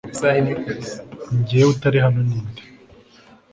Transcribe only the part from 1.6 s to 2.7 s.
utari hano Ninde